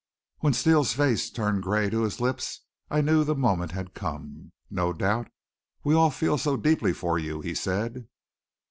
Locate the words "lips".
2.19-2.61